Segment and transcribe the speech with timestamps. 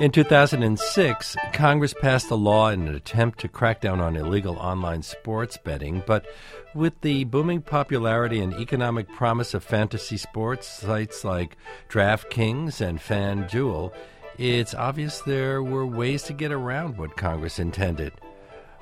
[0.00, 5.02] In 2006, Congress passed a law in an attempt to crack down on illegal online
[5.02, 6.24] sports betting, but
[6.72, 11.56] with the booming popularity and economic promise of fantasy sports sites like
[11.88, 13.92] DraftKings and FanDuel,
[14.38, 18.12] it's obvious there were ways to get around what Congress intended.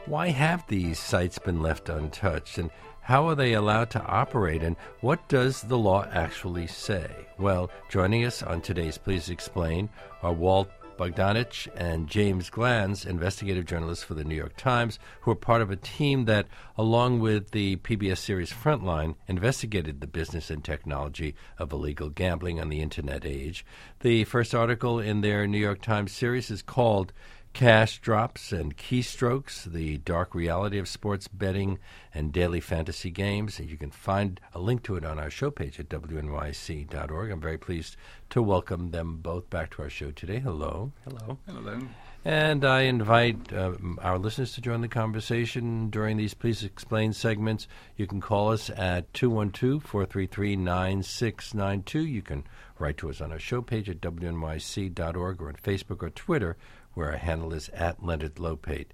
[0.04, 4.76] Why have these sites been left untouched, and how are they allowed to operate, and
[5.00, 7.10] what does the law actually say?
[7.38, 9.88] Well, joining us on today's Please Explain
[10.22, 15.36] are Walt Bogdanich and James Glanz, investigative journalists for the New York Times, who are
[15.36, 16.46] part of a team that,
[16.76, 22.68] along with the PBS series Frontline, investigated the business and technology of illegal gambling on
[22.68, 23.64] the Internet age.
[24.00, 27.12] The first article in their New York Times series is called
[27.56, 31.78] Cash drops and keystrokes, the dark reality of sports betting
[32.12, 33.58] and daily fantasy games.
[33.58, 37.30] You can find a link to it on our show page at wnyc.org.
[37.30, 37.96] I'm very pleased
[38.28, 40.38] to welcome them both back to our show today.
[40.38, 40.92] Hello.
[41.08, 41.38] Hello.
[41.46, 41.80] Hello.
[42.26, 47.68] And I invite uh, our listeners to join the conversation during these Please Explain segments.
[47.96, 52.04] You can call us at 212 433 9692.
[52.04, 52.44] You can
[52.78, 56.58] write to us on our show page at wnyc.org or on Facebook or Twitter
[56.96, 58.88] where our handle is at Leonard Lopate.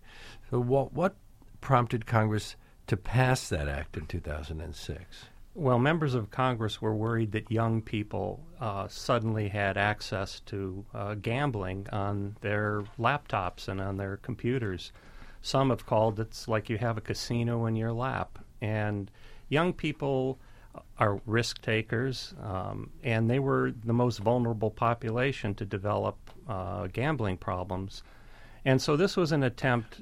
[0.51, 1.15] So, what, what
[1.61, 2.57] prompted Congress
[2.89, 5.25] to pass that act in 2006?
[5.55, 11.15] Well, members of Congress were worried that young people uh, suddenly had access to uh,
[11.15, 14.93] gambling on their laptops and on their computers.
[15.43, 18.39] Some have called it's like you have a casino in your lap.
[18.61, 19.11] And
[19.49, 20.39] young people
[20.99, 26.17] are risk takers, um, and they were the most vulnerable population to develop
[26.49, 28.03] uh, gambling problems.
[28.65, 30.01] And so this was an attempt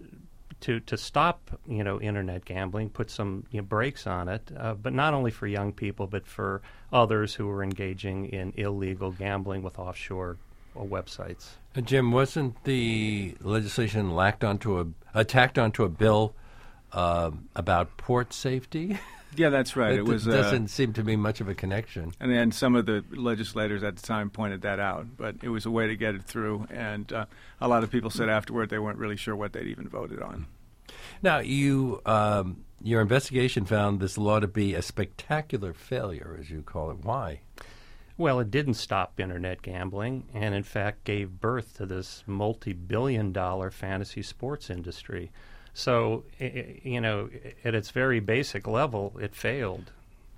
[0.61, 4.75] to to stop you know internet gambling, put some you know, brakes on it, uh,
[4.75, 6.61] but not only for young people, but for
[6.93, 10.37] others who were engaging in illegal gambling with offshore
[10.77, 11.51] uh, websites.
[11.83, 16.35] Jim, wasn't the legislation lacked onto a attacked onto a bill
[16.92, 18.98] uh, about port safety?
[19.36, 19.92] Yeah, that's right.
[19.92, 22.13] it, it was doesn't uh, seem to be much of a connection.
[22.20, 25.67] and then some of the legislators at the time pointed that out, but it was
[25.67, 26.67] a way to get it through.
[26.70, 27.27] And uh,
[27.61, 30.46] a lot of people said afterward they weren't really sure what they'd even voted on.
[31.23, 36.62] Now, you um, your investigation found this law to be a spectacular failure, as you
[36.62, 37.05] call it.
[37.05, 37.41] Why?
[38.17, 44.23] Well, it didn't stop internet gambling, and in fact gave birth to this multi-billion-dollar fantasy
[44.23, 45.30] sports industry.
[45.75, 47.29] So, i- i- you know,
[47.64, 49.92] at its very basic level, it failed.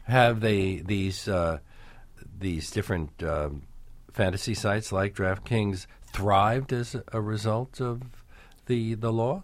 [0.04, 1.58] Have they these uh,
[2.38, 3.62] these different um,
[4.12, 8.02] fantasy sites like DraftKings thrived as a result of
[8.66, 9.42] the the law?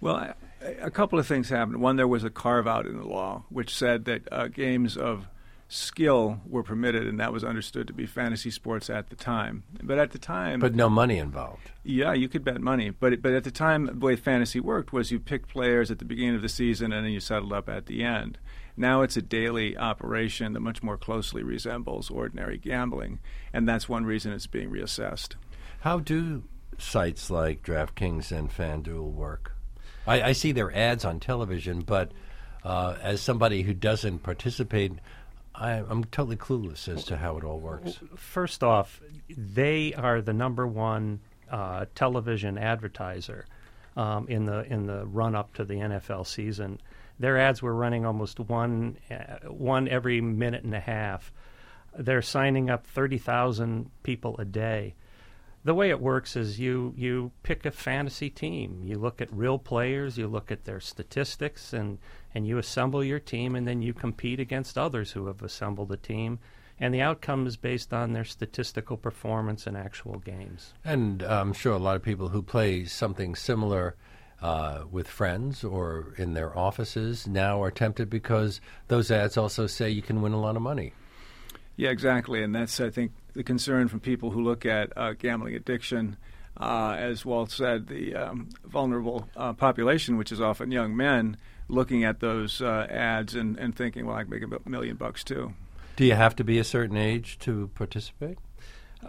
[0.00, 0.34] Well, I-
[0.80, 1.80] a couple of things happened.
[1.80, 5.26] One, there was a carve out in the law which said that uh, games of
[5.72, 9.64] skill were permitted, and that was understood to be fantasy sports at the time.
[9.82, 11.70] But at the time, But no money involved.
[11.82, 15.10] Yeah, you could bet money, but but at the time, the way fantasy worked was
[15.10, 17.86] you picked players at the beginning of the season and then you settled up at
[17.86, 18.38] the end.
[18.76, 23.20] Now it's a daily operation that much more closely resembles ordinary gambling,
[23.52, 25.34] and that's one reason it's being reassessed.
[25.80, 26.44] How do
[26.78, 29.52] sites like DraftKings and FanDuel work?
[30.06, 32.12] I, I see their ads on television, but
[32.64, 34.92] uh, as somebody who doesn't participate,
[35.54, 37.98] I, I'm totally clueless as to how it all works.
[38.16, 41.20] First off, they are the number one
[41.50, 43.46] uh, television advertiser
[43.96, 46.80] um, in the in the run up to the NFL season.
[47.18, 51.32] Their ads were running almost one uh, one every minute and a half.
[51.96, 54.94] They're signing up thirty thousand people a day.
[55.64, 58.82] The way it works is you you pick a fantasy team.
[58.82, 61.98] You look at real players, you look at their statistics, and
[62.34, 65.96] and you assemble your team, and then you compete against others who have assembled a
[65.96, 66.40] team.
[66.80, 70.74] And the outcome is based on their statistical performance in actual games.
[70.84, 73.94] And I'm sure a lot of people who play something similar
[74.40, 79.90] uh, with friends or in their offices now are tempted because those ads also say
[79.90, 80.92] you can win a lot of money.
[81.76, 85.54] Yeah, exactly, and that's I think the concern from people who look at uh, gambling
[85.54, 86.16] addiction.
[86.56, 91.36] Uh, as Walt said, the um, vulnerable uh, population, which is often young men,
[91.68, 95.24] looking at those uh, ads and, and thinking, "Well, I can make a million bucks
[95.24, 95.54] too."
[95.96, 98.38] Do you have to be a certain age to participate?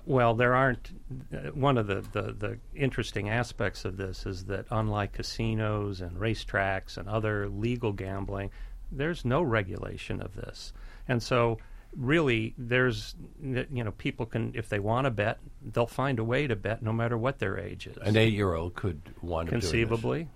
[0.05, 0.91] Well, there aren't.
[1.31, 6.17] Uh, one of the, the, the interesting aspects of this is that unlike casinos and
[6.17, 8.51] racetracks and other legal gambling,
[8.91, 10.73] there's no regulation of this.
[11.07, 11.59] And so,
[11.95, 16.47] really, there's, you know, people can, if they want to bet, they'll find a way
[16.47, 17.97] to bet no matter what their age is.
[17.97, 19.71] An eight-year-old could wind up doing this.
[19.71, 20.27] Conceivably.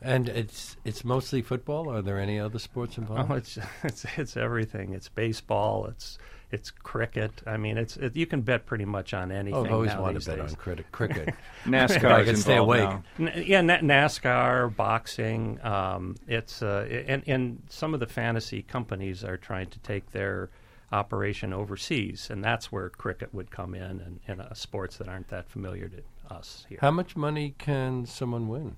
[0.00, 1.90] And it's it's mostly football.
[1.90, 3.32] Are there any other sports involved?
[3.32, 4.94] Oh, it's, it's, it's everything.
[4.94, 6.18] It's baseball, it's,
[6.50, 7.42] it's cricket.
[7.46, 9.54] I mean, it's it, you can bet pretty much on anything.
[9.54, 10.50] Oh, I've always wanted to bet days.
[10.50, 10.90] on cricket.
[10.92, 11.34] cricket.
[11.64, 12.88] NASCAR I can stay awake.
[12.88, 13.02] now.
[13.18, 15.58] N- yeah, Na- NASCAR, boxing.
[15.62, 20.50] Um, it's uh, and and some of the fantasy companies are trying to take their
[20.90, 25.28] operation overseas, and that's where cricket would come in, and, and uh, sports that aren't
[25.28, 26.02] that familiar to
[26.34, 26.78] us here.
[26.80, 28.76] How much money can someone win?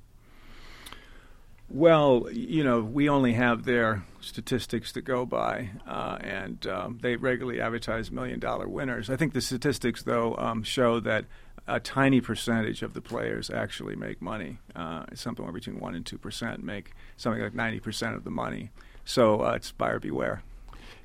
[1.73, 7.15] Well, you know, we only have their statistics to go by, uh, and um, they
[7.15, 9.09] regularly advertise million dollar winners.
[9.09, 11.27] I think the statistics, though, um, show that
[11.69, 14.59] a tiny percentage of the players actually make money.
[14.75, 18.71] Uh, somewhere between 1% and 2% make something like 90% of the money.
[19.05, 20.43] So uh, it's buyer beware.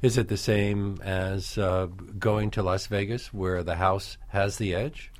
[0.01, 1.87] Is it the same as uh,
[2.17, 5.11] going to Las Vegas, where the house has the edge?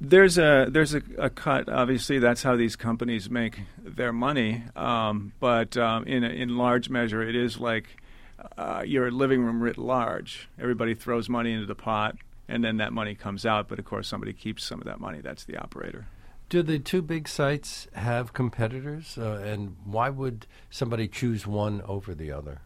[0.00, 1.68] There's a there's a, a cut.
[1.68, 4.64] Obviously, that's how these companies make their money.
[4.74, 7.96] Um, but um, in in large measure, it is like
[8.58, 10.48] uh, your living room writ large.
[10.60, 12.16] Everybody throws money into the pot,
[12.46, 13.68] and then that money comes out.
[13.68, 15.20] But of course, somebody keeps some of that money.
[15.20, 16.06] That's the operator.
[16.48, 22.14] Do the two big sites have competitors, uh, and why would somebody choose one over
[22.14, 22.60] the other?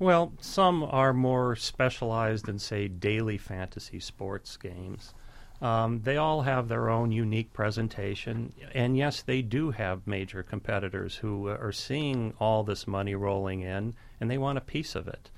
[0.00, 5.12] Well, some are more specialized in, say, daily fantasy sports games.
[5.60, 11.16] Um, they all have their own unique presentation, and yes, they do have major competitors
[11.16, 15.30] who are seeing all this money rolling in, and they want a piece of it.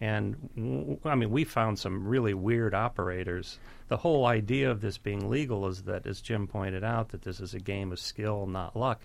[0.00, 3.58] And I mean, we found some really weird operators.
[3.88, 7.40] The whole idea of this being legal is that, as Jim pointed out, that this
[7.40, 9.00] is a game of skill, not luck.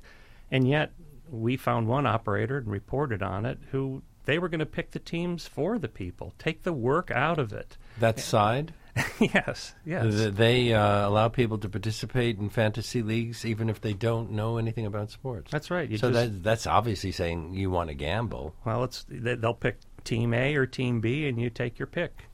[0.51, 0.91] And yet,
[1.29, 4.99] we found one operator and reported on it who they were going to pick the
[4.99, 7.77] teams for the people, take the work out of it.
[7.99, 8.73] That side?
[9.19, 10.13] yes, yes.
[10.15, 14.57] Th- They uh, allow people to participate in fantasy leagues even if they don't know
[14.57, 15.49] anything about sports.
[15.51, 15.89] That's right.
[15.89, 18.53] You so just- that, that's obviously saying you want to gamble.
[18.65, 22.25] well, it's they- they'll pick team A or team B, and you take your pick.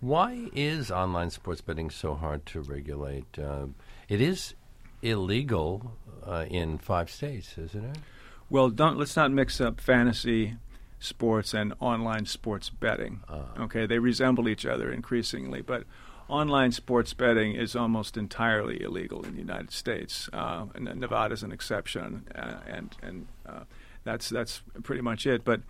[0.00, 3.38] Why is online sports betting so hard to regulate?
[3.38, 3.66] Uh,
[4.08, 4.54] it is
[5.02, 5.92] illegal
[6.26, 7.98] uh, in five states, isn't it?
[8.50, 10.56] Well, don't let's not mix up fantasy
[11.04, 13.20] sports and online sports betting.
[13.58, 15.84] Okay, they resemble each other increasingly, but
[16.28, 20.28] online sports betting is almost entirely illegal in the United States.
[20.32, 23.64] Uh, and Nevada's an exception, uh, and and uh,
[24.04, 25.44] that's that's pretty much it.
[25.44, 25.60] But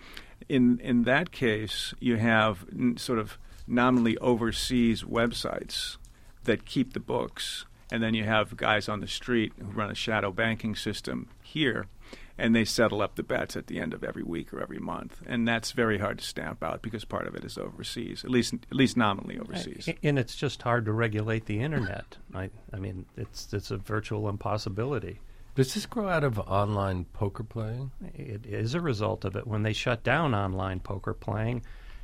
[0.49, 5.97] in in that case, you have n- sort of nominally overseas websites
[6.45, 9.95] that keep the books, and then you have guys on the street who run a
[9.95, 11.87] shadow banking system here,
[12.37, 15.23] and they settle up the bets at the end of every week or every month,
[15.27, 18.55] and that's very hard to stamp out because part of it is overseas, at least
[18.55, 19.89] at least nominally overseas.
[20.03, 22.17] And it's just hard to regulate the internet.
[22.35, 25.21] I, I mean, it's it's a virtual impossibility.
[25.55, 27.93] Does this grow out of online poker playing?
[28.15, 29.47] It is a result of it.
[29.47, 31.63] When they shut down online poker playing,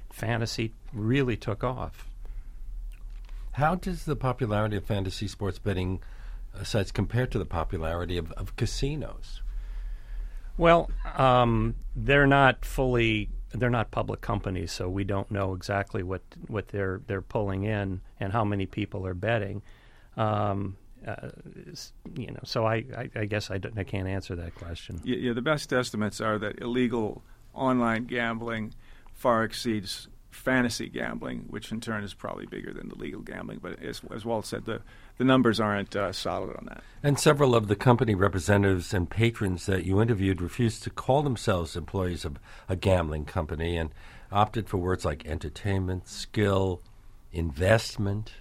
[0.09, 2.09] fantasy really took off.
[3.53, 6.01] How does the popularity of fantasy sports betting
[6.55, 9.43] uh, sites compare to the popularity of, of casinos?
[10.61, 16.21] Well, um, they're not fully they're not public companies, so we don't know exactly what
[16.49, 19.63] what they're they're pulling in and how many people are betting.
[20.19, 20.77] Um,
[21.07, 21.31] uh,
[22.15, 25.01] you know, so I, I, I guess I, I can't answer that question.
[25.03, 27.23] Yeah, yeah, the best estimates are that illegal
[27.55, 28.75] online gambling
[29.15, 33.59] far exceeds fantasy gambling, which in turn is probably bigger than the legal gambling.
[33.61, 34.81] But as, as Walt said, the,
[35.19, 36.83] the numbers aren't uh, solid on that.
[37.03, 41.77] And several of the company representatives and patrons that you interviewed refused to call themselves
[41.77, 42.39] employees of
[42.69, 43.91] a gambling company and
[44.33, 46.81] opted for words like entertainment, skill,
[47.33, 48.33] investment.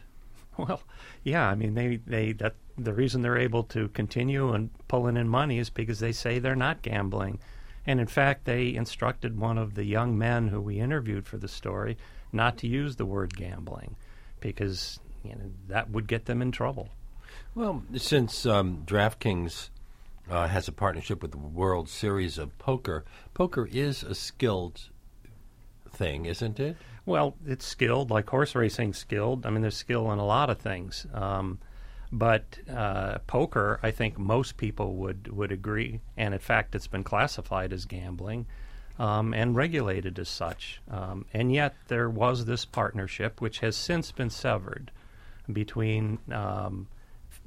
[0.58, 0.82] Well,
[1.24, 5.30] yeah, I mean they they that the reason they're able to continue and pulling in
[5.30, 7.40] money is because they say they're not gambling.
[7.86, 11.48] And in fact, they instructed one of the young men who we interviewed for the
[11.48, 11.98] story
[12.32, 13.96] not to use the word gambling
[14.40, 16.90] because you know that would get them in trouble.
[17.56, 19.70] Well, since um, DraftKings
[20.30, 24.90] uh, has a partnership with the World Series of Poker, poker is a skilled
[25.90, 26.78] thing, isn't it?
[27.06, 29.46] Well, it's skilled, like horse racing skilled.
[29.46, 31.08] I mean, there's skill in a lot of things.
[31.14, 31.60] Um,
[32.12, 37.04] but uh, poker, I think most people would, would agree, and in fact, it's been
[37.04, 38.48] classified as gambling
[38.98, 40.82] um, and regulated as such.
[40.90, 44.92] Um, and yet, there was this partnership, which has since been severed
[45.52, 46.88] between um,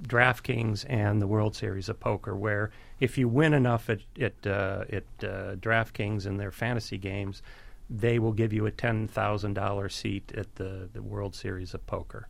[0.01, 4.85] DraftKings and the World Series of Poker, where if you win enough at at, uh,
[4.91, 7.43] at uh, DraftKings in their fantasy games,
[7.91, 11.87] they will give you a ten thousand dollar seat at the, the World Series of
[11.87, 12.29] Poker.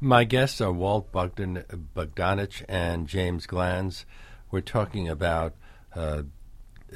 [0.00, 4.04] My guests are Walt Bogdan- Bogdanich and James Glanz.
[4.50, 5.54] We're talking about
[5.94, 6.24] uh,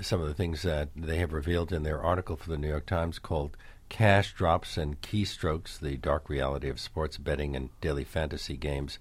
[0.02, 2.86] some of the things that they have revealed in their article for the New York
[2.86, 3.56] Times called
[3.88, 8.98] cash drops and keystrokes, the dark reality of sports betting and daily fantasy games.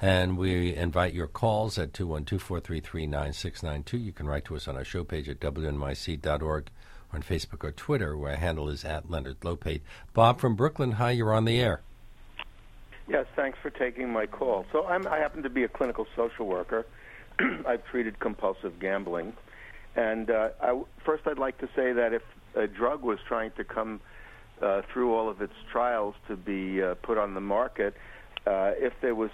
[0.00, 3.98] And we invite your calls at 212 433 9692.
[3.98, 6.64] You can write to us on our show page at wnyc.org or
[7.12, 9.82] on Facebook or Twitter, where our handle is at Leonard Lopate.
[10.12, 11.82] Bob from Brooklyn, hi, you're on the air.
[13.06, 14.64] Yes, thanks for taking my call.
[14.72, 16.86] So I'm, I happen to be a clinical social worker.
[17.66, 19.34] I've treated compulsive gambling.
[19.94, 22.22] And uh, I, first, I'd like to say that if
[22.54, 24.00] a drug was trying to come
[24.62, 27.94] uh, through all of its trials to be uh, put on the market,
[28.46, 29.30] uh, if there was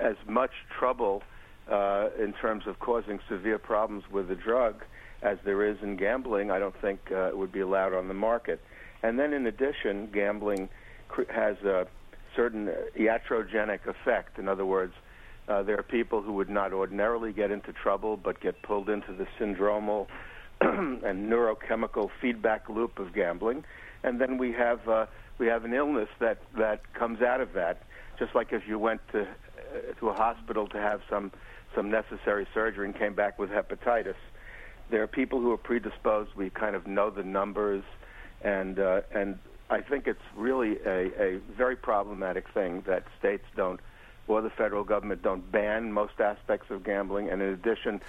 [0.00, 1.22] as much trouble
[1.70, 4.84] uh, in terms of causing severe problems with the drug
[5.22, 8.14] as there is in gambling, I don't think uh, it would be allowed on the
[8.14, 8.60] market.
[9.02, 10.68] And then, in addition, gambling
[11.30, 11.86] has a
[12.38, 14.38] certain iatrogenic effect.
[14.38, 14.94] In other words,
[15.48, 19.12] uh, there are people who would not ordinarily get into trouble but get pulled into
[19.12, 20.06] the syndromal
[20.60, 23.64] and neurochemical feedback loop of gambling,
[24.04, 25.06] and then we have uh,
[25.38, 27.82] we have an illness that that comes out of that.
[28.18, 31.32] Just like if you went to uh, to a hospital to have some
[31.74, 34.16] some necessary surgery and came back with hepatitis,
[34.90, 36.34] there are people who are predisposed.
[36.36, 37.84] We kind of know the numbers,
[38.42, 39.38] and uh, and
[39.70, 43.80] I think it's really a, a very problematic thing that states don't
[44.28, 48.00] or the federal government don't ban most aspects of gambling, and in addition,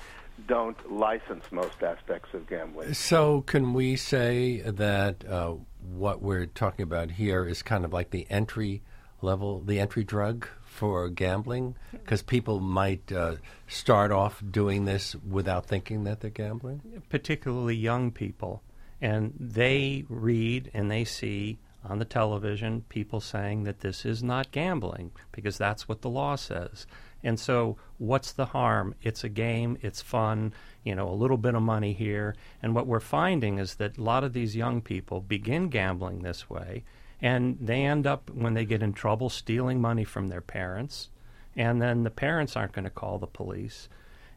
[0.48, 2.94] don't license most aspects of gambling.
[2.94, 5.56] So, can we say that uh,
[5.92, 8.84] what we're talking about here is kind of like the entry
[9.22, 11.76] level, the entry drug for gambling?
[11.92, 13.36] Because people might uh,
[13.68, 16.82] start off doing this without thinking that they're gambling?
[17.10, 18.62] Particularly young people.
[19.02, 24.52] And they read and they see on the television people saying that this is not
[24.52, 26.86] gambling because that's what the law says.
[27.24, 28.96] And so, what's the harm?
[29.02, 30.54] It's a game, it's fun,
[30.84, 32.36] you know, a little bit of money here.
[32.62, 36.50] And what we're finding is that a lot of these young people begin gambling this
[36.50, 36.84] way,
[37.22, 41.10] and they end up, when they get in trouble, stealing money from their parents.
[41.58, 43.90] And then the parents aren't going to call the police.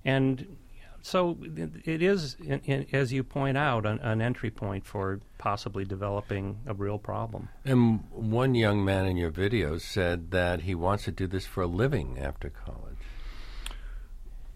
[0.05, 0.57] And
[1.03, 1.37] so
[1.85, 6.61] it is, in, in, as you point out, an, an, entry point for possibly developing
[6.67, 7.49] a real problem.
[7.65, 11.65] And one young man in your video said that he wants to do this for
[11.65, 12.97] a living after college.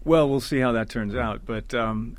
[0.05, 2.15] Well, we'll see how that turns out, but um,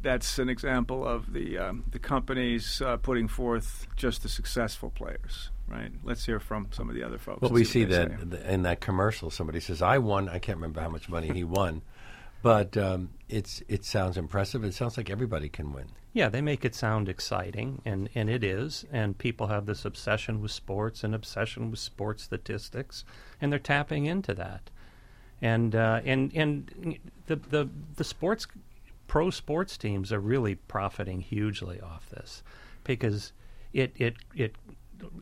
[0.00, 5.50] that's an example of the um, the companies uh, putting forth just the successful players.
[5.66, 5.90] Right.
[6.04, 7.40] Let's hear from some of the other folks.
[7.40, 8.12] Well, we see that
[8.46, 9.30] in that commercial.
[9.30, 11.82] Somebody says, "I won." I can't remember how much money he won.
[12.44, 14.64] But um, it's it sounds impressive.
[14.64, 15.86] It sounds like everybody can win.
[16.12, 18.84] Yeah, they make it sound exciting, and, and it is.
[18.92, 23.02] And people have this obsession with sports and obsession with sports statistics,
[23.40, 24.68] and they're tapping into that.
[25.40, 26.98] And uh, and and
[27.28, 28.46] the the the sports
[29.06, 32.42] pro sports teams are really profiting hugely off this
[32.84, 33.32] because
[33.72, 34.54] it it it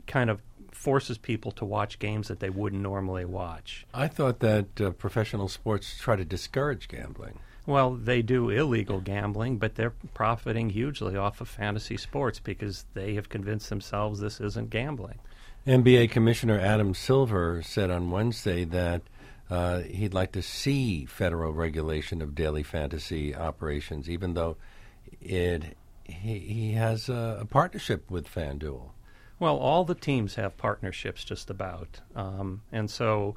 [0.09, 3.87] kind of forces people to watch games that they wouldn't normally watch.
[3.95, 7.39] I thought that uh, professional sports try to discourage gambling.
[7.67, 13.15] Well, they do illegal gambling, but they're profiting hugely off of fantasy sports because they
[13.15, 15.19] have convinced themselves this isn't gambling.
[15.67, 19.03] NBA Commissioner Adam Silver said on Wednesday that
[19.49, 24.57] uh, he'd like to see federal regulation of daily fantasy operations, even though
[25.21, 28.91] it he, he has a, a partnership with FanDuel.
[29.43, 32.01] Well, all the teams have partnerships just about.
[32.15, 33.35] Um, and so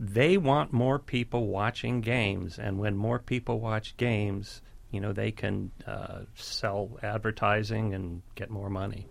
[0.00, 2.58] they want more people watching games.
[2.58, 8.48] And when more people watch games, you know, they can uh, sell advertising and get
[8.48, 9.06] more money.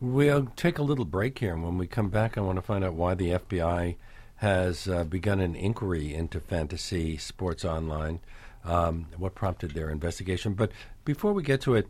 [0.00, 1.54] We'll take a little break here.
[1.54, 3.96] And when we come back, I want to find out why the FBI
[4.36, 8.20] has uh, begun an inquiry into fantasy sports online,
[8.64, 10.54] um, what prompted their investigation.
[10.54, 10.70] But
[11.04, 11.88] before we get to it,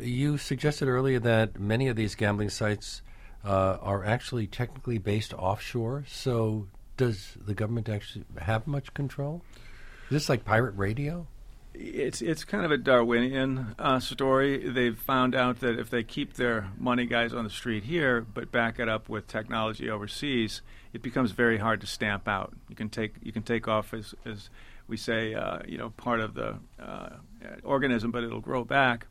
[0.00, 3.02] you suggested earlier that many of these gambling sites
[3.44, 6.04] uh, are actually technically based offshore.
[6.08, 9.42] So, does the government actually have much control?
[10.06, 11.26] Is this like pirate radio?
[11.74, 14.68] It's it's kind of a Darwinian uh, story.
[14.68, 18.50] They've found out that if they keep their money guys on the street here, but
[18.50, 20.62] back it up with technology overseas,
[20.94, 22.54] it becomes very hard to stamp out.
[22.70, 24.48] You can take you can take off as as
[24.88, 27.10] we say, uh, you know, part of the uh,
[27.62, 29.06] organism, but it'll grow back.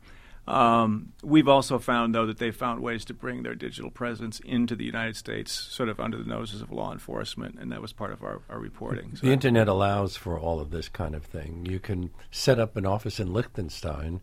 [0.46, 4.76] Um, we've also found, though, that they've found ways to bring their digital presence into
[4.76, 8.12] the United States, sort of under the noses of law enforcement, and that was part
[8.12, 9.16] of our, our reporting.
[9.16, 11.66] So the internet allows for all of this kind of thing.
[11.68, 14.20] You can set up an office in Liechtenstein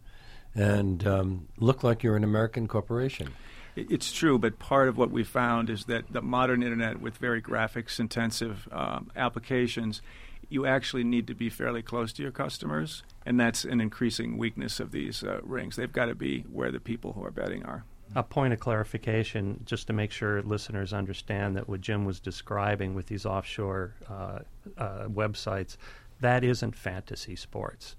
[0.55, 3.33] and um, look like you're an American corporation.
[3.75, 7.41] It's true, but part of what we found is that the modern internet, with very
[7.41, 10.01] graphics intensive um, applications,
[10.49, 14.79] you actually need to be fairly close to your customers, and that's an increasing weakness
[14.79, 15.75] of these uh, rings.
[15.75, 17.83] They've got to be where the people who are betting are.
[18.15, 22.93] A point of clarification, just to make sure listeners understand that what Jim was describing
[22.93, 24.39] with these offshore uh,
[24.77, 25.77] uh, websites,
[26.19, 27.95] that isn't fantasy sports.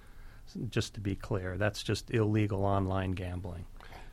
[0.69, 3.65] Just to be clear, that's just illegal online gambling.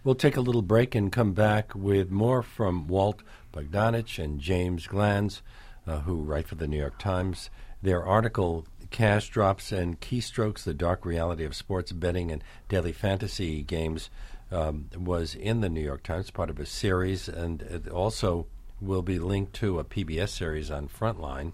[0.03, 3.21] We'll take a little break and come back with more from Walt
[3.53, 5.43] Bogdanich and James Glanz,
[5.85, 7.51] uh, who write for the New York Times.
[7.81, 13.63] Their article, Cash Drops and Keystrokes The Dark Reality of Sports Betting and Daily Fantasy
[13.63, 14.09] Games,
[14.51, 18.47] um, was in the New York Times, part of a series, and it also
[18.81, 21.53] will be linked to a PBS series on Frontline.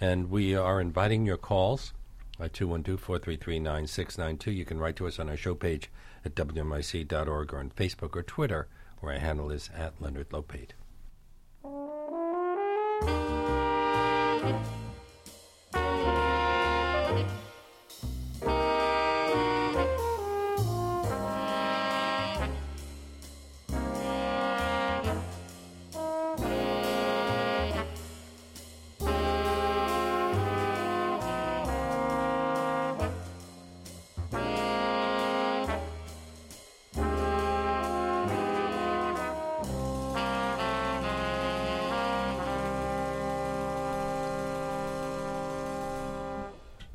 [0.00, 1.94] And we are inviting your calls
[2.38, 4.50] at 212 433 9692.
[4.52, 5.90] You can write to us on our show page
[6.24, 8.68] at WNYC.org or on Facebook or Twitter,
[9.00, 10.72] where our handle is at Leonard Lopate
[17.16, 17.45] it.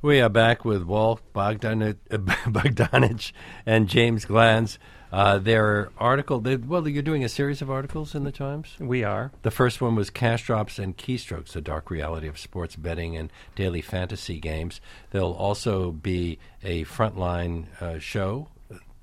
[0.03, 3.31] We are back with Walt Bogdanich, Bogdanich
[3.67, 4.79] and James Glanz.
[5.11, 8.77] Uh, their article, they, well, you're doing a series of articles in the Times?
[8.79, 9.31] We are.
[9.43, 13.31] The first one was Cash Drops and Keystrokes, the dark reality of sports betting and
[13.55, 14.81] daily fantasy games.
[15.11, 18.47] There'll also be a frontline uh, show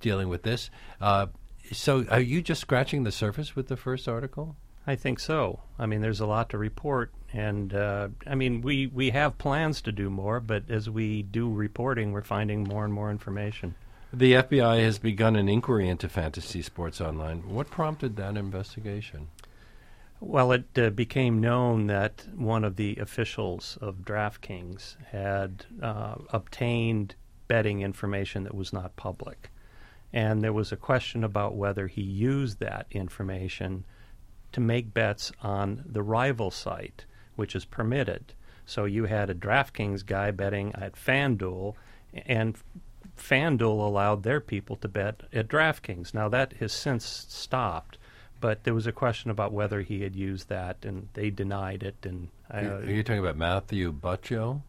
[0.00, 0.69] dealing with this.
[1.00, 1.26] Uh,
[1.71, 4.57] so are you just scratching the surface with the first article?
[4.85, 5.61] I think so.
[5.78, 9.82] I mean, there's a lot to report, and uh, I mean, we we have plans
[9.82, 13.75] to do more, but as we do reporting, we're finding more and more information.
[14.12, 17.49] The FBI has begun an inquiry into fantasy sports online.
[17.49, 19.28] What prompted that investigation?
[20.20, 27.14] Well, it uh, became known that one of the officials of DraftKings had uh, obtained
[27.47, 29.50] betting information that was not public.
[30.12, 33.84] And there was a question about whether he used that information
[34.52, 37.04] to make bets on the rival site,
[37.38, 38.34] which is permitted.
[38.66, 41.74] So you had a DraftKings guy betting at FanDuel,
[42.26, 42.58] and
[43.16, 46.12] FanDuel allowed their people to bet at DraftKings.
[46.12, 47.96] Now that has since stopped,
[48.40, 51.96] but there was a question about whether he had used that, and they denied it.
[52.02, 54.62] And uh, are you talking about Matthew Boccio?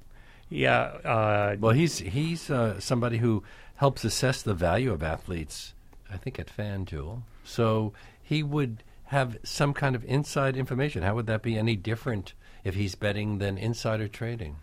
[0.50, 0.82] Yeah.
[1.04, 3.44] Uh, well, he's he's uh, somebody who
[3.76, 5.74] helps assess the value of athletes.
[6.12, 7.22] I think at FanDuel.
[7.44, 11.04] So he would have some kind of inside information.
[11.04, 14.58] How would that be any different if he's betting than insider trading?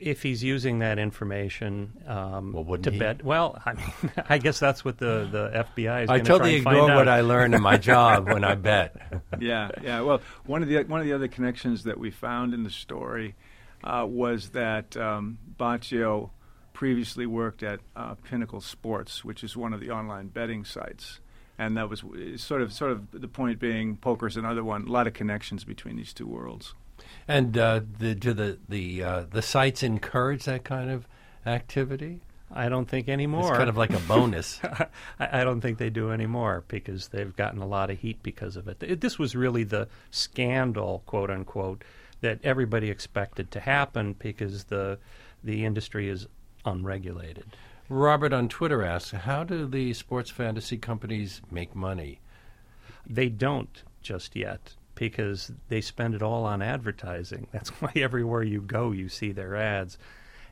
[0.00, 2.98] If he's using that information um, well, to he?
[2.98, 6.10] bet, well, I mean, I guess that's what the, the FBI is.
[6.10, 8.96] I totally ignore what I learn in my job when I bet.
[9.38, 10.00] Yeah, yeah.
[10.00, 13.34] Well, one of the one of the other connections that we found in the story
[13.84, 16.30] uh, was that um, Boccio
[16.72, 21.20] previously worked at uh, Pinnacle Sports, which is one of the online betting sites
[21.58, 22.04] and that was
[22.36, 24.86] sort of sort of the point being poker's another one.
[24.86, 26.74] A lot of connections between these two worlds.
[27.28, 31.08] And uh, the, do the the uh, the sites encourage that kind of
[31.44, 32.20] activity?
[32.52, 33.48] I don't think anymore.
[33.48, 34.60] It's kind of like a bonus.
[35.18, 38.56] I, I, don't think they do anymore because they've gotten a lot of heat because
[38.56, 38.80] of it.
[38.82, 39.00] it.
[39.00, 41.82] This was really the scandal, quote unquote,
[42.20, 44.98] that everybody expected to happen because the
[45.42, 46.28] the industry is
[46.64, 47.44] unregulated.
[47.88, 52.20] Robert on Twitter asks, "How do the sports fantasy companies make money?"
[53.08, 57.46] They don't just yet because they spend it all on advertising.
[57.52, 59.98] That's why everywhere you go, you see their ads.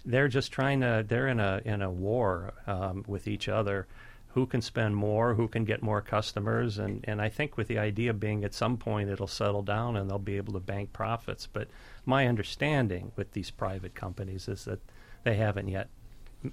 [0.04, 1.04] They're just trying to.
[1.06, 3.86] They're in a in a war um, with each other.
[4.28, 5.34] Who can spend more?
[5.34, 6.78] Who can get more customers?
[6.78, 10.10] And and I think with the idea being at some point it'll settle down and
[10.10, 11.46] they'll be able to bank profits.
[11.46, 11.68] But
[12.04, 14.80] my understanding with these private companies is that
[15.22, 15.88] they haven't yet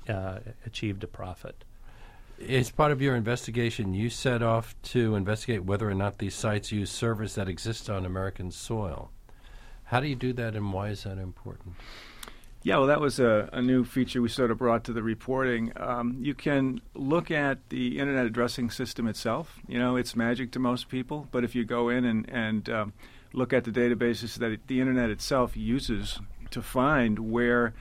[0.07, 1.65] uh, achieved a profit.
[2.49, 6.71] As part of your investigation, you set off to investigate whether or not these sites
[6.71, 9.11] use servers that exist on American soil.
[9.85, 11.75] How do you do that, and why is that important?
[12.63, 15.73] Yeah, well, that was a, a new feature we sort of brought to the reporting.
[15.75, 19.59] Um, you can look at the internet addressing system itself.
[19.67, 22.93] You know, it's magic to most people, but if you go in and, and um,
[23.33, 26.19] look at the databases that it, the internet itself uses
[26.51, 27.73] to find where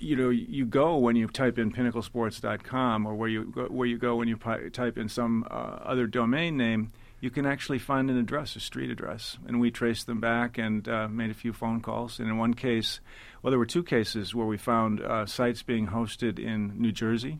[0.00, 3.98] you know you go when you type in pinnaclesports.com or where you go, where you
[3.98, 8.08] go when you pi- type in some uh, other domain name you can actually find
[8.08, 11.52] an address a street address and we traced them back and uh, made a few
[11.52, 13.00] phone calls and in one case
[13.42, 17.38] well there were two cases where we found uh, sites being hosted in New Jersey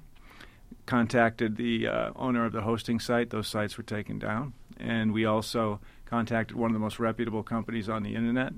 [0.87, 3.31] contacted the uh, owner of the hosting site.
[3.31, 4.55] Those sites were taken down.
[4.79, 8.53] And we also contacted one of the most reputable companies on the internet,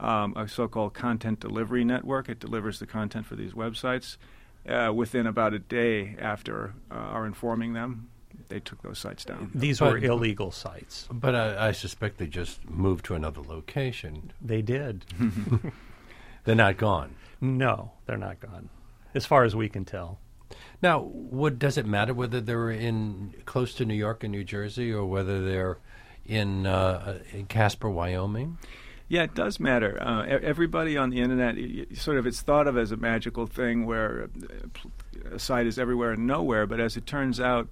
[0.00, 2.28] um, a so called content delivery network.
[2.28, 4.16] It delivers the content for these websites.
[4.68, 8.08] Uh, within about a day after uh, our informing them,
[8.48, 9.50] they took those sites down.
[9.54, 11.06] These But- were illegal sites.
[11.12, 14.32] But I, I suspect they just moved to another location.
[14.40, 15.04] They did.
[16.44, 17.14] They're not gone.
[17.40, 18.68] no, they're not gone,
[19.14, 20.18] as far as we can tell.
[20.82, 24.92] Now, what does it matter whether they're in close to New York and New Jersey
[24.92, 25.78] or whether they're
[26.26, 28.58] in, uh, in Casper, Wyoming?
[29.14, 29.96] Yeah, it does matter.
[30.02, 31.54] Uh, everybody on the internet,
[31.96, 34.28] sort of, it's thought of as a magical thing where
[35.22, 36.66] uh, a site is everywhere and nowhere.
[36.66, 37.68] But as it turns out,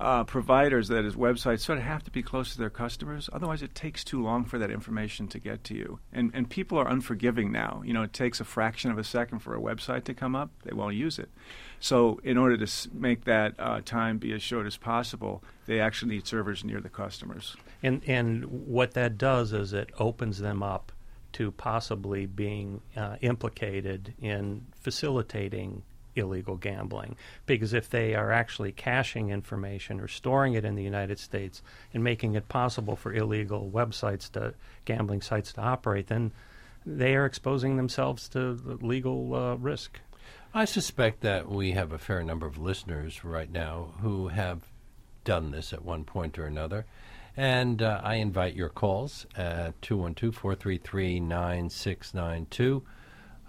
[0.00, 3.28] uh, providers, that is, websites, sort of have to be close to their customers.
[3.32, 6.00] Otherwise, it takes too long for that information to get to you.
[6.12, 7.82] And and people are unforgiving now.
[7.84, 10.50] You know, it takes a fraction of a second for a website to come up.
[10.64, 11.30] They won't use it.
[11.78, 16.14] So, in order to make that uh, time be as short as possible, they actually
[16.14, 17.56] need servers near the customers.
[17.82, 20.92] And and what that does is it opens them up
[21.32, 25.82] to possibly being uh, implicated in facilitating
[26.16, 27.16] illegal gambling.
[27.46, 32.02] Because if they are actually caching information or storing it in the United States and
[32.02, 36.32] making it possible for illegal websites to gambling sites to operate, then
[36.84, 40.00] they are exposing themselves to legal uh, risk.
[40.54, 44.60] I suspect that we have a fair number of listeners right now who have
[45.24, 46.84] done this at one point or another.
[47.36, 52.82] And uh, I invite your calls at 212 433 9692.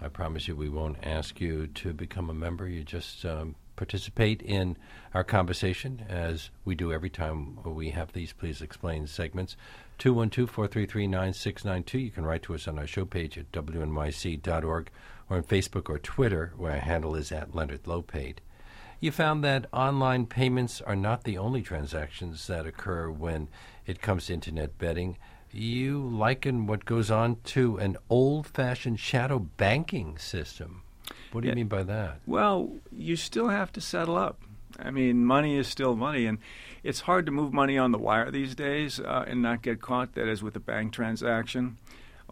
[0.03, 2.67] I promise you we won't ask you to become a member.
[2.67, 4.75] You just um, participate in
[5.13, 9.55] our conversation as we do every time we have these Please Explain segments.
[9.99, 11.99] 212 433 9692.
[11.99, 14.89] You can write to us on our show page at wnyc.org
[15.29, 18.39] or on Facebook or Twitter, where our handle is at Leonard Lopate.
[18.99, 23.47] You found that online payments are not the only transactions that occur when
[23.85, 25.17] it comes to internet betting.
[25.53, 30.81] You liken what goes on to an old fashioned shadow banking system.
[31.31, 31.55] What do you Yeah.
[31.55, 32.21] mean by that?
[32.25, 34.41] Well, you still have to settle up.
[34.79, 36.39] I mean, money is still money, and
[36.81, 40.13] it's hard to move money on the wire these days uh, and not get caught.
[40.15, 41.77] That is with a bank transaction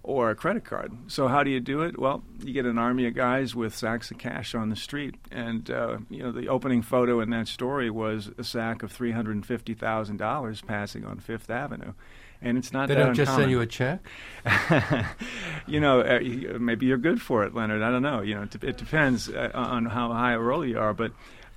[0.03, 0.91] or a credit card.
[1.07, 1.99] So how do you do it?
[1.99, 5.69] Well, you get an army of guys with sacks of cash on the street, and
[5.69, 9.35] uh, you know the opening photo in that story was a sack of three hundred
[9.35, 11.93] and fifty thousand dollars passing on Fifth Avenue,
[12.41, 13.99] and it's not They that don't just send you a check?
[15.67, 16.19] you know, uh,
[16.59, 17.83] maybe you're good for it, Leonard.
[17.83, 18.21] I don't know.
[18.21, 21.11] You know, it, it depends uh, on how high a roll you are, but.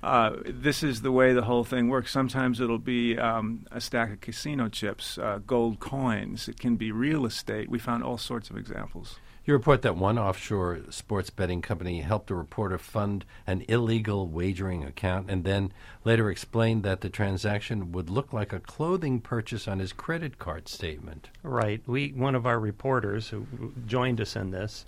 [0.05, 2.11] Uh, this is the way the whole thing works.
[2.11, 6.47] Sometimes it'll be um, a stack of casino chips, uh, gold coins.
[6.47, 7.69] It can be real estate.
[7.69, 9.17] We found all sorts of examples.
[9.45, 14.83] You report that one offshore sports betting company helped a reporter fund an illegal wagering
[14.83, 15.71] account and then
[16.03, 20.67] later explained that the transaction would look like a clothing purchase on his credit card
[20.67, 21.29] statement.
[21.41, 21.81] Right.
[21.87, 23.45] We one of our reporters who
[23.87, 24.85] joined us in this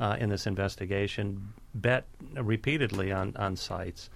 [0.00, 4.10] uh, in this investigation bet repeatedly on, on sites,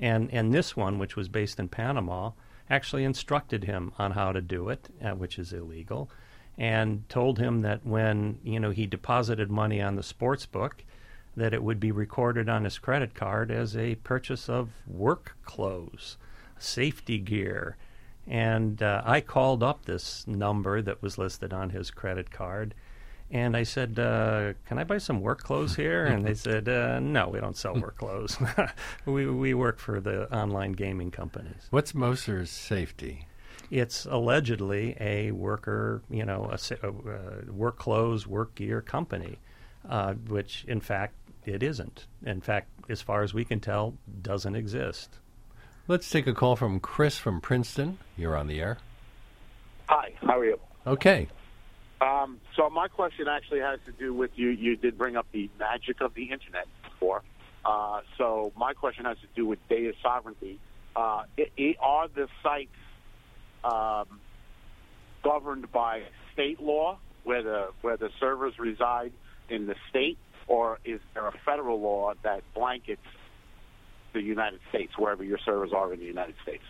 [0.00, 2.32] and and this one, which was based in Panama,
[2.68, 6.10] actually instructed him on how to do it, uh, which is illegal,
[6.58, 10.84] and told him that when you know he deposited money on the sports book,
[11.36, 16.16] that it would be recorded on his credit card as a purchase of work clothes,
[16.58, 17.76] safety gear.
[18.26, 22.74] And uh, I called up this number that was listed on his credit card.
[23.34, 27.00] And I said, uh, "Can I buy some work clothes here?" And they said, uh,
[27.00, 28.38] "No, we don't sell work clothes.
[29.06, 33.26] we we work for the online gaming companies." What's Moser's safety?
[33.72, 39.38] It's allegedly a worker, you know, a, sa- a uh, work clothes, work gear company,
[39.88, 42.06] uh, which in fact it isn't.
[42.24, 45.18] In fact, as far as we can tell, doesn't exist.
[45.88, 47.98] Let's take a call from Chris from Princeton.
[48.16, 48.78] You're on the air.
[49.88, 50.60] Hi, how are you?
[50.86, 51.28] Okay.
[52.04, 54.50] Um, so my question actually has to do with you.
[54.50, 57.22] You did bring up the magic of the internet before.
[57.64, 60.60] Uh, so my question has to do with data sovereignty.
[60.94, 62.70] Uh, i i are the sites
[63.64, 64.20] um,
[65.22, 66.02] governed by
[66.34, 69.12] state law, where the where the servers reside
[69.48, 73.06] in the state, or is there a federal law that blankets
[74.12, 76.64] the United States, wherever your servers are in the United States?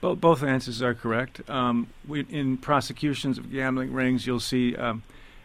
[0.00, 1.48] Bo- both answers are correct.
[1.50, 5.02] Um, we, in prosecutions of gambling rings, you'll see um,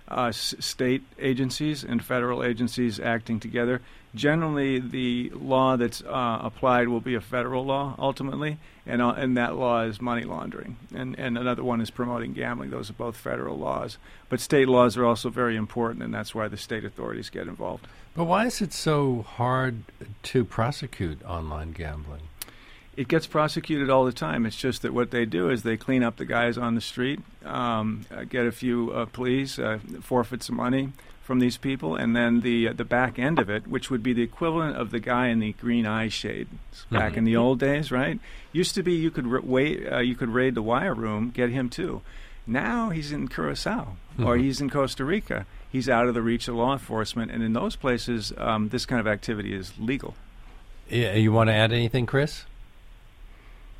[0.09, 3.81] uh, s- state agencies and federal agencies acting together.
[4.15, 9.35] Generally, the law that's uh, applied will be a federal law ultimately, and uh, and
[9.37, 12.69] that law is money laundering, and and another one is promoting gambling.
[12.69, 13.97] Those are both federal laws,
[14.29, 17.87] but state laws are also very important, and that's why the state authorities get involved.
[18.15, 19.81] But why is it so hard
[20.21, 22.21] to prosecute online gambling?
[22.95, 24.45] It gets prosecuted all the time.
[24.45, 27.19] It's just that what they do is they clean up the guys on the street,
[27.45, 30.89] um, uh, get a few uh, pleas, uh, forfeit some money
[31.23, 34.11] from these people, and then the uh, the back end of it, which would be
[34.13, 36.47] the equivalent of the guy in the green eye shade
[36.91, 37.17] back Mhm.
[37.17, 38.19] in the old days, right?
[38.51, 41.49] Used to be you could ra- wait, uh, you could raid the wire room, get
[41.49, 42.01] him too.
[42.45, 44.41] Now he's in Curacao or Mhm.
[44.41, 45.45] he's in Costa Rica.
[45.71, 48.99] He's out of the reach of law enforcement, and in those places, um, this kind
[48.99, 50.15] of activity is legal.
[50.89, 52.43] Yeah, you want to add anything, Chris?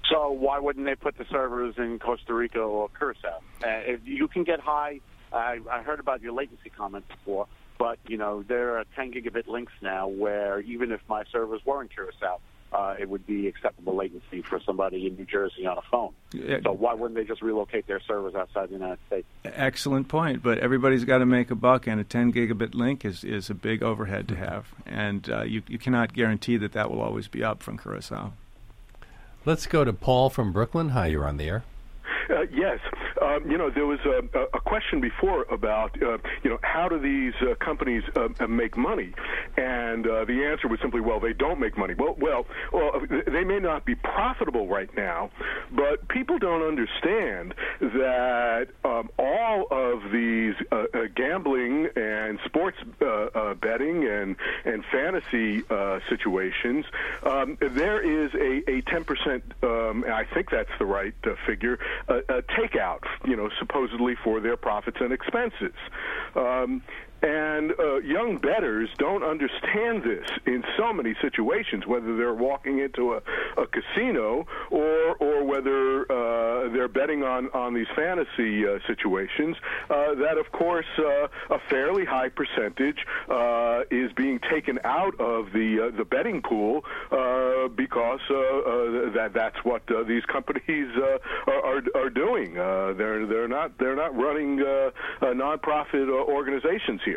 [0.09, 3.39] So why wouldn't they put the servers in Costa Rica or Curacao?
[3.63, 4.99] Uh, if you can get high.
[5.31, 7.47] I, I heard about your latency comment before,
[7.79, 11.81] but you know there are 10 gigabit links now where even if my servers were
[11.81, 12.39] in Curacao,
[12.73, 16.13] uh, it would be acceptable latency for somebody in New Jersey on a phone.
[16.63, 19.27] So why wouldn't they just relocate their servers outside the United States?
[19.45, 23.23] Excellent point, but everybody's got to make a buck, and a 10 gigabit link is,
[23.23, 27.01] is a big overhead to have, and uh, you, you cannot guarantee that that will
[27.01, 28.33] always be up from Curacao.
[29.45, 30.89] Let's go to Paul from Brooklyn.
[30.89, 31.63] Hi, you're on the air.
[32.29, 32.79] Uh, yes,
[33.33, 36.99] um, you know there was a, a question before about uh, you know how do
[36.99, 39.13] these uh, companies uh, make money,
[39.57, 41.93] and uh, the answer was simply well they don't make money.
[41.97, 45.31] Well, well, well, they may not be profitable right now,
[45.71, 52.77] but people don't understand that um, all of these uh, gambling and sports
[53.61, 55.63] betting and and fantasy
[56.09, 56.85] situations,
[57.23, 59.43] um, there is a a ten percent.
[59.61, 61.13] Um, I think that's the right
[61.45, 61.79] figure.
[62.07, 65.75] Takeout, you know, supposedly for their profits and expenses.
[66.35, 66.81] Um,
[67.23, 73.13] and uh, young bettors don't understand this in so many situations, whether they're walking into
[73.13, 73.21] a,
[73.57, 79.55] a casino or or whether uh, they're betting on on these fantasy uh, situations.
[79.89, 85.51] Uh, that, of course, uh, a fairly high percentage uh, is being taken out of
[85.53, 86.83] the the betting pool
[87.75, 90.89] because that that's what these companies
[91.47, 92.55] are, are doing.
[92.55, 94.57] They're they're not they're not running
[95.21, 97.12] nonprofit organizations here.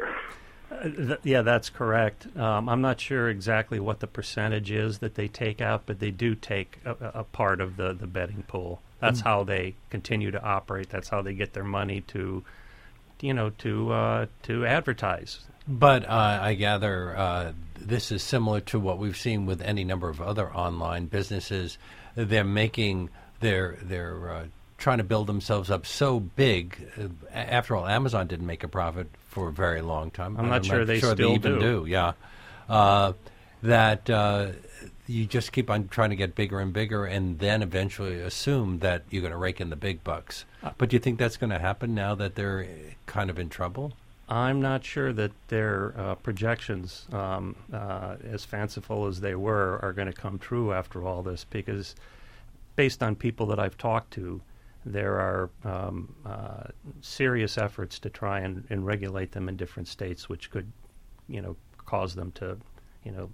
[0.70, 2.26] Uh, th- yeah, that's correct.
[2.36, 6.10] Um, I'm not sure exactly what the percentage is that they take out, but they
[6.10, 8.82] do take a, a part of the, the betting pool.
[9.00, 10.88] That's how they continue to operate.
[10.88, 12.42] That's how they get their money to,
[13.20, 15.40] you know, to uh, to advertise.
[15.68, 20.08] But uh, I gather uh, this is similar to what we've seen with any number
[20.08, 21.78] of other online businesses.
[22.14, 24.44] They're making they're they're uh,
[24.78, 26.88] trying to build themselves up so big.
[26.98, 30.34] Uh, after all, Amazon didn't make a profit for a very long time.
[30.38, 31.84] I'm not sure they sure still even do.
[31.86, 32.14] Yeah,
[32.70, 33.12] uh,
[33.62, 34.52] that uh,
[35.06, 39.02] you just keep on trying to get bigger and bigger, and then eventually assume that
[39.10, 40.46] you're going to rake in the big bucks.
[40.62, 42.66] Uh, but do you think that's going to happen now that they're
[43.04, 43.92] kind of in trouble?
[44.26, 49.92] I'm not sure that their uh, projections, um, uh, as fanciful as they were, are
[49.92, 51.94] going to come true after all this because,
[52.74, 54.40] based on people that I've talked to,
[54.86, 56.68] there are um, uh,
[57.00, 60.70] serious efforts to try and, and regulate them in different states, which could,
[61.28, 62.56] you know, cause them to,
[63.04, 63.28] you know,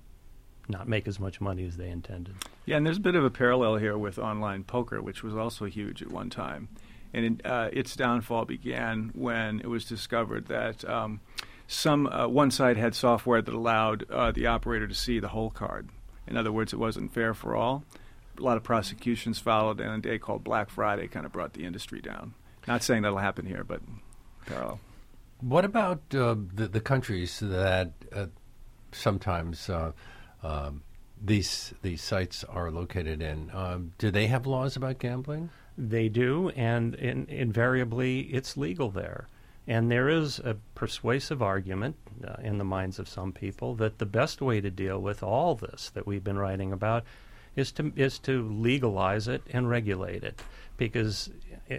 [0.68, 2.34] not make as much money as they intended.
[2.64, 5.66] Yeah, and there's a bit of a parallel here with online poker, which was also
[5.66, 6.68] huge at one time.
[7.12, 11.20] And it, uh, its downfall began when it was discovered that um,
[11.66, 15.50] some uh, one side had software that allowed uh, the operator to see the whole
[15.50, 15.90] card.
[16.26, 17.84] In other words, it wasn't fair for all.
[18.38, 21.64] A lot of prosecutions followed, and a day called Black Friday kind of brought the
[21.64, 22.34] industry down.
[22.66, 23.80] Not saying that'll happen here, but
[24.46, 24.80] parallel.
[25.40, 28.26] What about uh, the, the countries that uh,
[28.92, 29.92] sometimes uh,
[30.42, 30.82] um,
[31.20, 33.50] these these sites are located in?
[33.52, 35.50] Um, do they have laws about gambling?
[35.76, 39.26] They do, and in, invariably it's legal there.
[39.66, 44.06] And there is a persuasive argument uh, in the minds of some people that the
[44.06, 47.04] best way to deal with all this that we've been writing about
[47.56, 50.42] is to is to legalize it and regulate it,
[50.76, 51.30] because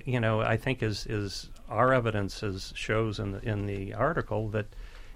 [0.06, 4.50] you know I think is is our evidence is shows in the in the article
[4.50, 4.68] that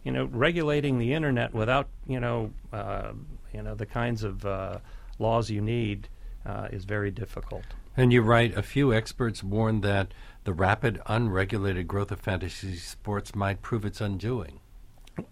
[0.03, 3.11] you know regulating the internet without you know uh,
[3.53, 4.79] you know the kinds of uh,
[5.19, 6.09] laws you need
[6.45, 7.63] uh, is very difficult.
[7.95, 13.33] And you write, a few experts warn that the rapid, unregulated growth of fantasy sports
[13.33, 14.59] might prove its undoing.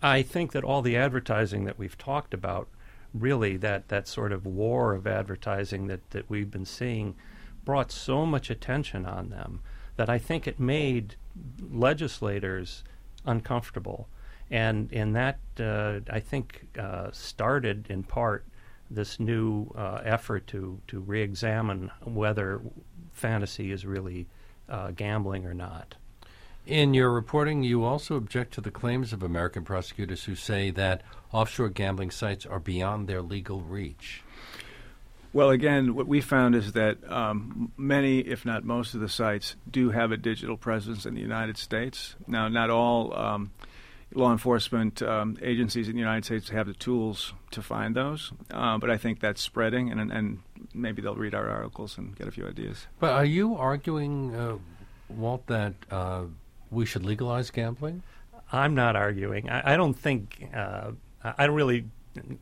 [0.02, 2.68] I think that all the advertising that we've talked about,
[3.20, 7.16] really that, that sort of war of advertising that, that we've been seeing,
[7.64, 9.62] brought so much attention on them
[9.96, 11.16] that I think it made
[11.72, 12.84] legislators
[13.26, 14.08] uncomfortable.
[14.52, 18.46] And, and that, uh, I think, uh, started in part
[18.92, 22.62] this new uh, effort to, to re examine whether
[23.12, 24.28] fantasy is really
[24.70, 25.96] uh, gambling or not.
[26.66, 31.04] In your reporting, you also object to the claims of American prosecutors who say that
[31.32, 34.24] offshore gambling sites are beyond their legal reach.
[35.32, 39.56] Well, again, what we found is that um, many, if not most, of the sites
[39.70, 42.16] do have a digital presence in the United States.
[42.26, 43.52] Now, not all um,
[44.14, 48.80] law enforcement um, agencies in the United States have the tools to find those, uh,
[48.80, 50.40] but I think that's spreading, and, and
[50.74, 52.88] maybe they'll read our articles and get a few ideas.
[53.00, 54.58] But are you arguing, uh,
[55.10, 56.24] Walt, that uh,
[56.72, 58.04] we should legalize gambling?
[58.52, 59.50] I'm not arguing.
[59.50, 60.48] I, I don't think.
[60.54, 60.92] Uh,
[61.24, 61.86] I don't really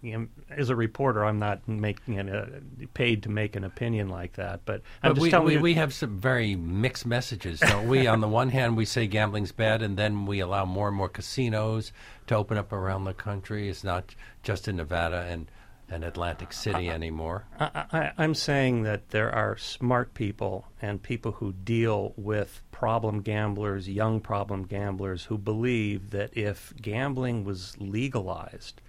[0.02, 2.48] you know, as a reporter, I'm not making a,
[2.94, 4.62] paid to make an opinion like that.
[4.66, 7.88] But I'm but just we, telling we, you, we have some very mixed messages, don't
[7.88, 8.08] we?
[8.08, 11.10] On the one hand, we say gambling's bad, and then we allow more and more
[11.10, 11.92] casinos
[12.28, 13.70] to open up around the country.
[13.70, 15.50] It's not just in Nevada and
[15.90, 17.46] and Atlantic City anymore.
[17.60, 23.22] I, I, I'm saying that there are smart people and people who deal with problem
[23.22, 28.82] gamblers, young problem gamblers, who believe that if gambling was legalized,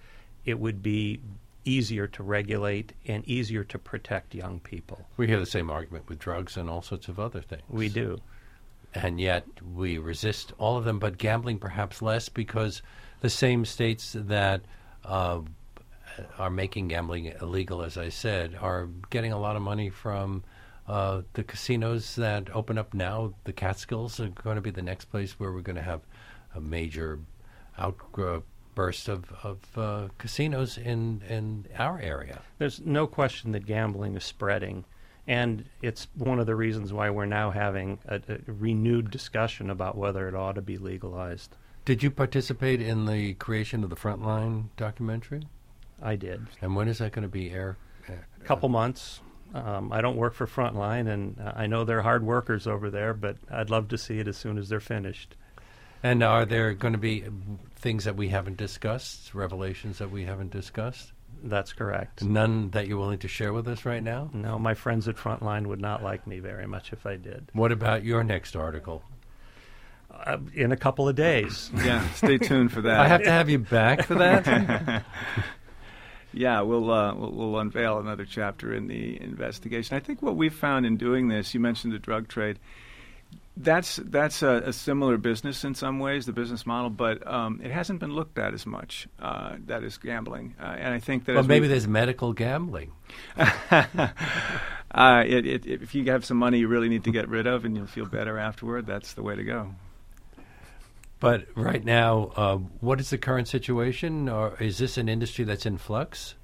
[0.43, 1.21] it would be
[1.63, 5.07] easier to regulate and easier to protect young people.
[5.15, 7.61] We hear the same argument with drugs and all sorts of other things.
[7.69, 8.19] We do.
[8.93, 12.81] And yet we resist all of them, but gambling perhaps less because
[13.21, 14.59] the same states that
[15.05, 15.39] uh,
[16.37, 20.43] are making gambling illegal, as I said, are getting a lot of money from
[20.87, 23.33] uh, the casinos that open up now.
[23.43, 26.01] The Catskills are going to be the next place where we're going to have
[26.53, 27.19] a major
[27.77, 32.41] outburst of, of uh, casinos in, in our area.
[32.57, 34.85] There's no question that gambling is spreading.
[35.27, 39.97] And it's one of the reasons why we're now having a, a renewed discussion about
[39.97, 41.55] whether it ought to be legalized.
[41.83, 45.47] Did you participate in the creation of the Frontline documentary?
[46.01, 46.45] I did.
[46.61, 47.77] And when is that going to be air?
[48.07, 49.21] A couple months.
[49.53, 53.13] Um, I don't work for Frontline, and uh, I know they're hard workers over there,
[53.13, 55.35] but I'd love to see it as soon as they're finished.
[56.03, 57.23] And are there going to be
[57.75, 61.13] things that we haven't discussed, revelations that we haven't discussed?
[61.43, 62.23] That's correct.
[62.23, 64.29] None that you're willing to share with us right now?
[64.33, 67.49] No, my friends at Frontline would not like me very much if I did.
[67.53, 69.03] What about your next article?
[70.11, 71.71] Uh, in a couple of days.
[71.75, 72.99] Yeah, stay tuned for that.
[72.99, 75.03] I have to have you back for that?
[76.35, 79.95] yeah, we'll, uh, we'll, we'll unveil another chapter in the investigation.
[79.95, 82.59] I think what we've found in doing this, you mentioned the drug trade.
[83.57, 87.71] That's that's a, a similar business in some ways, the business model, but um, it
[87.71, 89.07] hasn't been looked at as much.
[89.17, 91.35] Uh, that is gambling, uh, and I think that.
[91.35, 92.91] Well, maybe there's medical gambling.
[93.37, 97.63] uh, it, it, if you have some money you really need to get rid of,
[97.63, 99.73] and you'll feel better afterward, that's the way to go.
[101.25, 104.29] But right now, uh, what is the current situation?
[104.29, 106.35] Or is this an industry that's in flux?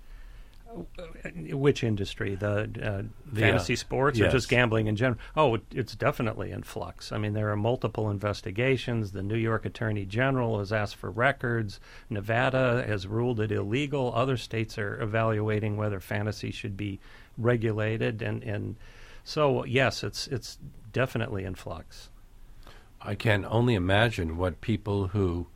[1.51, 2.33] Which industry?
[2.33, 4.29] The, uh, The, fantasy uh, sports yes.
[4.29, 5.19] or just gambling in general?
[5.35, 7.11] Oh, it, it's definitely in flux.
[7.11, 9.11] I mean, there are multiple investigations.
[9.11, 11.79] The New York Attorney General has asked for records.
[12.09, 14.11] Nevada has ruled it illegal.
[14.15, 16.99] Other states are evaluating whether fantasy should be
[17.37, 18.77] regulated, and, and
[19.23, 20.57] so yes, it's it's
[20.91, 22.09] definitely in flux.
[23.03, 25.47] I can only imagine what people who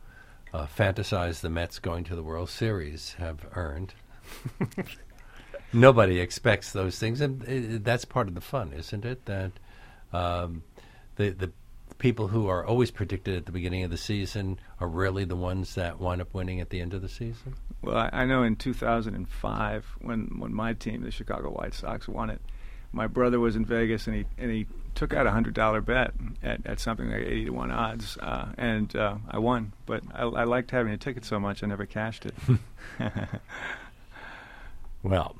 [0.52, 3.94] uh, fantasize the Mets going to the World Series have earned.
[5.72, 9.26] Nobody expects those things, and uh, that's part of the fun, isn't it?
[9.26, 9.52] That
[10.12, 10.62] um,
[11.16, 11.52] the the
[11.98, 15.74] people who are always predicted at the beginning of the season are really the ones
[15.76, 17.54] that wind up winning at the end of the season.
[17.82, 22.30] Well, I, I know in 2005, when when my team, the Chicago White Sox, won
[22.30, 22.40] it,
[22.92, 26.12] my brother was in Vegas and he and he took out a hundred dollar bet
[26.42, 29.72] at, at something like eighty to one odds, uh, and uh, I won.
[29.86, 32.34] But I, I liked having a ticket so much, I never cashed it.
[35.06, 35.36] Well,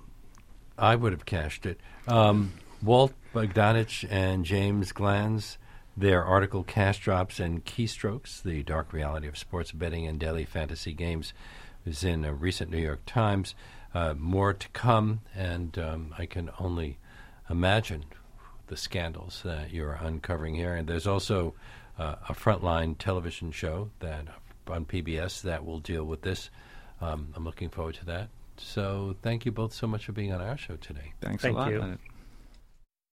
[0.79, 1.81] I would have cashed it.
[2.07, 5.59] Um, Walt Bogdanich and James Glanz,
[5.97, 10.93] their article Cash Drops and Keystrokes, the dark reality of sports betting and daily fantasy
[10.93, 11.33] games,
[11.85, 13.57] is in a recent New York Times.
[13.93, 16.99] Uh, more to come, and um, I can only
[17.51, 18.05] imagine
[18.67, 20.75] the scandals that you're uncovering here.
[20.75, 21.55] And there's also
[21.99, 24.27] uh, a frontline television show that
[24.69, 26.51] on PBS that will deal with this.
[27.01, 28.29] Um, I'm looking forward to that.
[28.59, 31.13] So thank you both so much for being on our show today.
[31.21, 31.71] Thanks Thank a lot.
[31.71, 31.81] you.
[31.81, 31.99] Leonard.